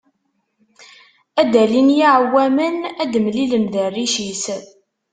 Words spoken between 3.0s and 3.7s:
ad d-mlilen